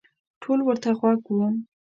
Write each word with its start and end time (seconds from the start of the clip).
ټول 0.41 0.59
ورته 0.67 0.89
غوږ 0.99 1.21
وو. 1.35 1.47